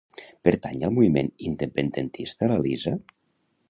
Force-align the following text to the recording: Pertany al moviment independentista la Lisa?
Pertany 0.47 0.81
al 0.87 0.95
moviment 0.95 1.31
independentista 1.51 2.53
la 2.57 2.61
Lisa? 2.67 2.99